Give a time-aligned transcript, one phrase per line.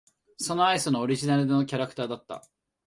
[0.37, 2.43] そのアイスのオリジナルのキャラクターだった。